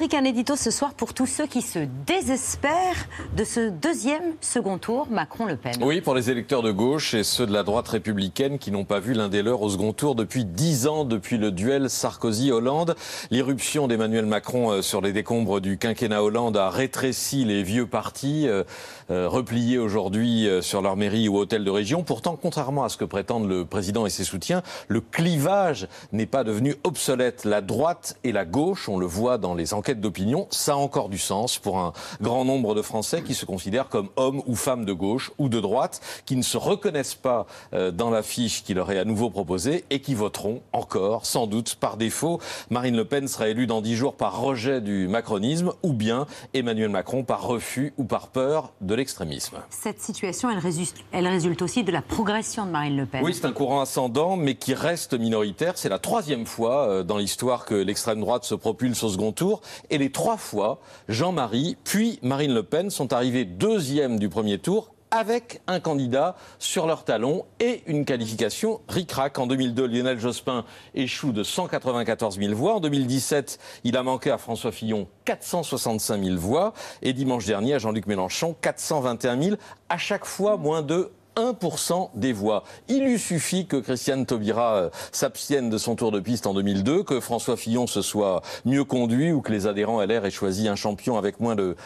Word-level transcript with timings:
Patrick, 0.00 0.14
un 0.14 0.24
édito 0.24 0.56
ce 0.56 0.70
soir 0.70 0.94
pour 0.94 1.12
tous 1.12 1.26
ceux 1.26 1.46
qui 1.46 1.60
se 1.60 1.80
désespèrent 2.06 3.06
de 3.36 3.44
ce 3.44 3.68
deuxième 3.68 4.22
second 4.40 4.78
tour 4.78 5.06
Macron-Le 5.10 5.56
Pen. 5.56 5.74
Oui, 5.82 6.00
pour 6.00 6.14
les 6.14 6.30
électeurs 6.30 6.62
de 6.62 6.72
gauche 6.72 7.12
et 7.12 7.22
ceux 7.22 7.44
de 7.44 7.52
la 7.52 7.64
droite 7.64 7.88
républicaine 7.88 8.58
qui 8.58 8.70
n'ont 8.70 8.86
pas 8.86 8.98
vu 8.98 9.12
l'un 9.12 9.28
des 9.28 9.42
leurs 9.42 9.60
au 9.60 9.68
second 9.68 9.92
tour 9.92 10.14
depuis 10.14 10.46
dix 10.46 10.86
ans, 10.86 11.04
depuis 11.04 11.36
le 11.36 11.50
duel 11.50 11.90
Sarkozy-Hollande. 11.90 12.94
L'irruption 13.30 13.88
d'Emmanuel 13.88 14.24
Macron 14.24 14.70
euh, 14.70 14.80
sur 14.80 15.02
les 15.02 15.12
décombres 15.12 15.60
du 15.60 15.76
quinquennat 15.76 16.22
Hollande 16.22 16.56
a 16.56 16.70
rétréci 16.70 17.44
les 17.44 17.62
vieux 17.62 17.86
partis, 17.86 18.48
euh, 18.48 18.64
euh, 19.10 19.28
repliés 19.28 19.76
aujourd'hui 19.76 20.48
sur 20.62 20.80
leur 20.80 20.96
mairie 20.96 21.28
ou 21.28 21.36
hôtel 21.36 21.62
de 21.62 21.70
région. 21.70 22.04
Pourtant, 22.04 22.38
contrairement 22.40 22.84
à 22.84 22.88
ce 22.88 22.96
que 22.96 23.04
prétendent 23.04 23.50
le 23.50 23.66
président 23.66 24.06
et 24.06 24.10
ses 24.10 24.24
soutiens, 24.24 24.62
le 24.88 25.02
clivage 25.02 25.88
n'est 26.12 26.24
pas 26.24 26.42
devenu 26.42 26.76
obsolète. 26.84 27.44
La 27.44 27.60
droite 27.60 28.16
et 28.24 28.32
la 28.32 28.46
gauche, 28.46 28.88
on 28.88 28.96
le 28.96 29.04
voit 29.04 29.36
dans 29.36 29.52
les 29.52 29.74
enquêtes 29.74 29.89
d'opinion, 29.98 30.46
ça 30.50 30.74
a 30.74 30.76
encore 30.76 31.08
du 31.08 31.18
sens 31.18 31.58
pour 31.58 31.78
un 31.78 31.92
grand 32.20 32.44
nombre 32.44 32.74
de 32.74 32.82
Français 32.82 33.22
qui 33.22 33.34
se 33.34 33.44
considèrent 33.44 33.88
comme 33.88 34.08
hommes 34.16 34.42
ou 34.46 34.54
femmes 34.54 34.84
de 34.84 34.92
gauche 34.92 35.32
ou 35.38 35.48
de 35.48 35.58
droite, 35.58 36.00
qui 36.26 36.36
ne 36.36 36.42
se 36.42 36.56
reconnaissent 36.56 37.14
pas 37.14 37.46
euh, 37.72 37.90
dans 37.90 38.10
l'affiche 38.10 38.62
qui 38.62 38.74
leur 38.74 38.90
est 38.92 38.98
à 38.98 39.04
nouveau 39.04 39.30
proposée 39.30 39.84
et 39.90 40.00
qui 40.00 40.14
voteront 40.14 40.60
encore, 40.72 41.26
sans 41.26 41.46
doute, 41.46 41.76
par 41.76 41.96
défaut. 41.96 42.40
Marine 42.70 42.96
Le 42.96 43.04
Pen 43.04 43.26
sera 43.26 43.48
élue 43.48 43.66
dans 43.66 43.80
dix 43.80 43.96
jours 43.96 44.14
par 44.14 44.40
rejet 44.40 44.80
du 44.80 45.08
macronisme 45.08 45.72
ou 45.82 45.92
bien 45.92 46.26
Emmanuel 46.54 46.90
Macron 46.90 47.24
par 47.24 47.42
refus 47.42 47.92
ou 47.96 48.04
par 48.04 48.28
peur 48.28 48.72
de 48.80 48.94
l'extrémisme. 48.94 49.56
Cette 49.70 50.00
situation, 50.00 50.50
elle 50.50 50.58
résulte, 50.58 50.96
elle 51.12 51.26
résulte 51.26 51.62
aussi 51.62 51.82
de 51.82 51.92
la 51.92 52.02
progression 52.02 52.66
de 52.66 52.70
Marine 52.70 52.96
Le 52.96 53.06
Pen. 53.06 53.22
Oui, 53.24 53.34
c'est 53.34 53.46
un 53.46 53.52
courant 53.52 53.80
ascendant, 53.80 54.36
mais 54.36 54.54
qui 54.54 54.74
reste 54.74 55.14
minoritaire. 55.14 55.72
C'est 55.76 55.88
la 55.88 55.98
troisième 55.98 56.46
fois 56.46 56.88
euh, 56.88 57.02
dans 57.02 57.18
l'histoire 57.18 57.64
que 57.64 57.74
l'extrême 57.74 58.20
droite 58.20 58.44
se 58.44 58.54
propulse 58.54 59.02
au 59.02 59.08
second 59.08 59.32
tour. 59.32 59.62
Et 59.90 59.98
les 59.98 60.10
trois 60.10 60.36
fois, 60.36 60.80
Jean-Marie 61.08 61.76
puis 61.84 62.18
Marine 62.22 62.54
Le 62.54 62.62
Pen 62.62 62.90
sont 62.90 63.12
arrivés 63.12 63.44
deuxième 63.44 64.18
du 64.18 64.28
premier 64.28 64.58
tour 64.58 64.90
avec 65.10 65.60
un 65.66 65.80
candidat 65.80 66.36
sur 66.58 66.86
leur 66.86 67.04
talon 67.04 67.44
et 67.58 67.82
une 67.86 68.04
qualification 68.04 68.80
ric-rac. 68.88 69.38
En 69.38 69.46
2002, 69.46 69.86
Lionel 69.86 70.20
Jospin 70.20 70.64
échoue 70.94 71.32
de 71.32 71.42
194 71.42 72.38
000 72.38 72.54
voix. 72.54 72.74
En 72.74 72.80
2017, 72.80 73.58
il 73.84 73.96
a 73.96 74.02
manqué 74.02 74.30
à 74.30 74.38
François 74.38 74.72
Fillon 74.72 75.08
465 75.24 76.22
000 76.22 76.36
voix. 76.36 76.72
Et 77.02 77.12
dimanche 77.12 77.46
dernier, 77.46 77.74
à 77.74 77.78
Jean-Luc 77.78 78.06
Mélenchon, 78.06 78.54
421 78.60 79.42
000. 79.42 79.56
À 79.88 79.98
chaque 79.98 80.24
fois, 80.24 80.56
moins 80.56 80.82
de 80.82 81.10
1% 81.40 82.10
des 82.14 82.32
voix. 82.32 82.64
Il 82.88 83.04
lui 83.04 83.18
suffit 83.18 83.66
que 83.66 83.76
Christiane 83.76 84.26
Taubira 84.26 84.74
euh, 84.74 84.90
s'abstienne 85.12 85.70
de 85.70 85.78
son 85.78 85.96
tour 85.96 86.12
de 86.12 86.20
piste 86.20 86.46
en 86.46 86.54
2002, 86.54 87.02
que 87.02 87.20
François 87.20 87.56
Fillon 87.56 87.86
se 87.86 88.02
soit 88.02 88.42
mieux 88.64 88.84
conduit 88.84 89.32
ou 89.32 89.40
que 89.40 89.52
les 89.52 89.66
adhérents 89.66 90.02
LR 90.02 90.24
aient 90.26 90.30
choisi 90.30 90.68
un 90.68 90.76
champion 90.76 91.16
avec 91.16 91.40
moins 91.40 91.56
de, 91.56 91.76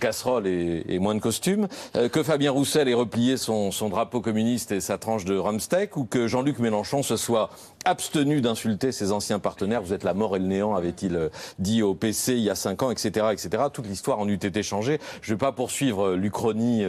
casseroles 0.00 0.46
et, 0.46 0.98
moins 0.98 1.14
de 1.14 1.20
costumes, 1.20 1.68
euh, 1.96 2.08
que 2.08 2.22
Fabien 2.22 2.50
Roussel 2.50 2.88
ait 2.88 2.94
replié 2.94 3.36
son, 3.36 3.70
drapeau 3.90 4.20
communiste 4.20 4.72
et 4.72 4.80
sa 4.80 4.96
tranche 4.96 5.24
de 5.24 5.36
rumsteak 5.36 5.96
ou 5.96 6.04
que 6.04 6.26
Jean-Luc 6.26 6.58
Mélenchon 6.58 7.02
se 7.02 7.16
soit 7.16 7.50
abstenu 7.84 8.40
d'insulter 8.40 8.92
ses 8.92 9.12
anciens 9.12 9.38
partenaires. 9.38 9.82
Vous 9.82 9.92
êtes 9.92 10.04
la 10.04 10.14
mort 10.14 10.36
et 10.36 10.38
le 10.38 10.46
néant, 10.46 10.74
avait-il 10.74 11.16
euh, 11.16 11.28
dit 11.58 11.82
au 11.82 11.94
PC 11.94 12.34
il 12.34 12.44
y 12.44 12.50
a 12.50 12.54
cinq 12.54 12.82
ans, 12.82 12.90
etc., 12.90 13.26
etc. 13.32 13.64
Toute 13.72 13.86
l'histoire 13.86 14.18
en 14.18 14.28
eût 14.28 14.34
été 14.34 14.62
changée. 14.62 14.98
Je 15.20 15.32
ne 15.32 15.36
vais 15.36 15.40
pas 15.40 15.52
poursuivre 15.52 16.12
l'Uchronie 16.14 16.84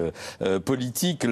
politique. 0.66 1.26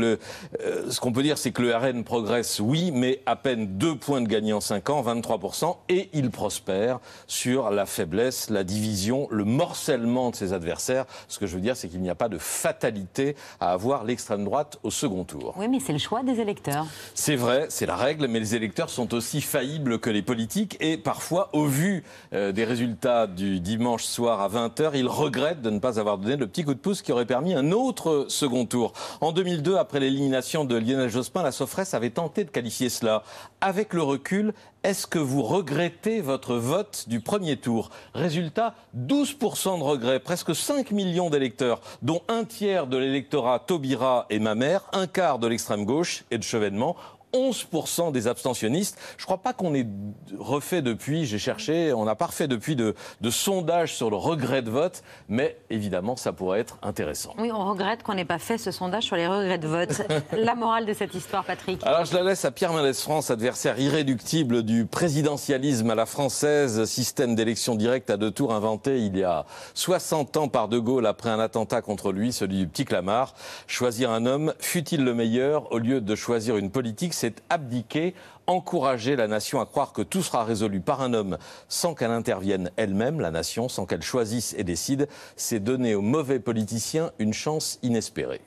Ce 0.89 0.99
qu'on 0.99 1.11
peut 1.11 1.23
dire, 1.23 1.37
c'est 1.37 1.51
que 1.51 1.61
le 1.61 1.75
RN 1.75 2.03
progresse, 2.03 2.59
oui, 2.59 2.91
mais 2.93 3.21
à 3.25 3.35
peine 3.35 3.77
deux 3.77 3.95
points 3.95 4.21
de 4.21 4.27
gagné 4.27 4.53
en 4.53 4.61
cinq 4.61 4.89
ans, 4.89 5.01
23%, 5.01 5.77
et 5.89 6.09
il 6.13 6.31
prospère 6.31 6.99
sur 7.27 7.69
la 7.69 7.85
faiblesse, 7.85 8.49
la 8.49 8.63
division, 8.63 9.27
le 9.31 9.43
morcellement 9.43 10.29
de 10.29 10.35
ses 10.35 10.53
adversaires. 10.53 11.05
Ce 11.27 11.39
que 11.39 11.47
je 11.47 11.55
veux 11.55 11.61
dire, 11.61 11.77
c'est 11.77 11.87
qu'il 11.87 12.01
n'y 12.01 12.09
a 12.09 12.15
pas 12.15 12.29
de 12.29 12.37
fatalité 12.37 13.35
à 13.59 13.71
avoir 13.71 14.03
l'extrême 14.03 14.43
droite 14.43 14.79
au 14.83 14.91
second 14.91 15.23
tour. 15.23 15.53
Oui, 15.57 15.67
mais 15.67 15.79
c'est 15.79 15.93
le 15.93 15.99
choix 15.99 16.23
des 16.23 16.39
électeurs. 16.39 16.85
C'est 17.13 17.35
vrai, 17.35 17.67
c'est 17.69 17.85
la 17.85 17.95
règle, 17.95 18.27
mais 18.27 18.39
les 18.39 18.55
électeurs 18.55 18.89
sont 18.89 19.13
aussi 19.13 19.41
faillibles 19.41 19.99
que 19.99 20.09
les 20.09 20.21
politiques, 20.21 20.77
et 20.79 20.97
parfois, 20.97 21.49
au 21.53 21.65
vu 21.65 22.03
euh, 22.33 22.51
des 22.51 22.63
résultats 22.63 23.27
du 23.27 23.59
dimanche 23.59 24.03
soir 24.03 24.41
à 24.41 24.49
20h, 24.49 24.91
ils 24.95 25.07
regrettent 25.07 25.61
de 25.61 25.69
ne 25.69 25.79
pas 25.79 25.99
avoir 25.99 26.17
donné 26.17 26.35
le 26.35 26.47
petit 26.47 26.63
coup 26.63 26.73
de 26.73 26.79
pouce 26.79 27.01
qui 27.01 27.11
aurait 27.11 27.25
permis 27.25 27.53
un 27.53 27.71
autre 27.71 28.25
second 28.29 28.65
tour. 28.65 28.93
En 29.21 29.31
2002, 29.31 29.75
après 29.77 29.99
l'élimination 29.99 30.65
de 30.71 30.77
Lionel 30.77 31.09
Jospin, 31.09 31.43
la 31.43 31.51
Sofresse 31.51 31.93
avait 31.93 32.11
tenté 32.11 32.45
de 32.45 32.49
qualifier 32.49 32.89
cela. 32.89 33.23
Avec 33.59 33.93
le 33.93 34.01
recul, 34.01 34.53
est-ce 34.83 35.05
que 35.05 35.19
vous 35.19 35.43
regrettez 35.43 36.21
votre 36.21 36.55
vote 36.55 37.05
du 37.07 37.19
premier 37.19 37.57
tour? 37.57 37.89
Résultat, 38.13 38.73
12% 38.97 39.79
de 39.79 39.83
regrets, 39.83 40.19
presque 40.19 40.55
5 40.55 40.91
millions 40.91 41.29
d'électeurs, 41.29 41.81
dont 42.01 42.21
un 42.29 42.45
tiers 42.45 42.87
de 42.87 42.97
l'électorat 42.97 43.59
Taubira 43.59 44.27
et 44.29 44.39
ma 44.39 44.55
mère, 44.55 44.85
un 44.93 45.07
quart 45.07 45.39
de 45.39 45.47
l'extrême 45.47 45.83
gauche 45.83 46.23
et 46.31 46.37
de 46.37 46.43
Chevènement 46.43 46.95
11% 47.33 48.11
des 48.11 48.27
abstentionnistes. 48.27 48.97
Je 49.17 49.23
ne 49.23 49.25
crois 49.25 49.39
pas 49.39 49.53
qu'on 49.53 49.73
ait 49.73 49.87
refait 50.37 50.81
depuis, 50.81 51.25
j'ai 51.25 51.39
cherché, 51.39 51.93
on 51.93 52.05
n'a 52.05 52.15
pas 52.15 52.27
refait 52.27 52.47
depuis 52.47 52.75
de, 52.75 52.95
de 53.21 53.29
sondage 53.29 53.95
sur 53.95 54.09
le 54.09 54.15
regret 54.15 54.61
de 54.61 54.69
vote, 54.69 55.03
mais 55.29 55.57
évidemment, 55.69 56.15
ça 56.15 56.33
pourrait 56.33 56.59
être 56.59 56.77
intéressant. 56.81 57.33
Oui, 57.37 57.51
on 57.51 57.69
regrette 57.69 58.03
qu'on 58.03 58.13
n'ait 58.13 58.25
pas 58.25 58.39
fait 58.39 58.57
ce 58.57 58.71
sondage 58.71 59.03
sur 59.03 59.15
les 59.15 59.27
regrets 59.27 59.57
de 59.57 59.67
vote. 59.67 60.01
la 60.33 60.55
morale 60.55 60.85
de 60.85 60.93
cette 60.93 61.15
histoire, 61.15 61.43
Patrick 61.43 61.85
Alors, 61.85 62.05
je 62.05 62.13
la 62.13 62.23
laisse 62.23 62.45
à 62.45 62.51
Pierre 62.51 62.73
Mendès 62.73 62.93
France, 62.93 63.31
adversaire 63.31 63.79
irréductible 63.79 64.63
du 64.63 64.85
présidentialisme 64.85 65.89
à 65.89 65.95
la 65.95 66.05
française, 66.05 66.85
système 66.85 67.35
d'élection 67.35 67.75
directe 67.75 68.09
à 68.09 68.17
deux 68.17 68.31
tours 68.31 68.53
inventé 68.53 68.99
il 68.99 69.17
y 69.17 69.23
a 69.23 69.45
60 69.73 70.37
ans 70.37 70.47
par 70.47 70.67
De 70.67 70.79
Gaulle 70.79 71.05
après 71.05 71.29
un 71.29 71.39
attentat 71.39 71.81
contre 71.81 72.11
lui, 72.11 72.33
celui 72.33 72.57
du 72.57 72.67
petit 72.67 72.85
Clamart. 72.85 73.33
Choisir 73.67 74.11
un 74.11 74.25
homme, 74.25 74.53
fut-il 74.59 75.03
le 75.03 75.13
meilleur, 75.13 75.71
au 75.71 75.77
lieu 75.77 76.01
de 76.01 76.15
choisir 76.15 76.57
une 76.57 76.71
politique? 76.71 77.13
C'est 77.21 77.43
abdiquer, 77.51 78.15
encourager 78.47 79.15
la 79.15 79.27
nation 79.27 79.61
à 79.61 79.67
croire 79.67 79.93
que 79.93 80.01
tout 80.01 80.23
sera 80.23 80.43
résolu 80.43 80.81
par 80.81 81.03
un 81.03 81.13
homme 81.13 81.37
sans 81.67 81.93
qu'elle 81.93 82.09
intervienne 82.09 82.71
elle-même, 82.77 83.19
la 83.19 83.29
nation, 83.29 83.69
sans 83.69 83.85
qu'elle 83.85 84.01
choisisse 84.01 84.55
et 84.57 84.63
décide, 84.63 85.07
c'est 85.35 85.59
donner 85.59 85.93
aux 85.93 86.01
mauvais 86.01 86.39
politiciens 86.39 87.11
une 87.19 87.33
chance 87.33 87.77
inespérée. 87.83 88.41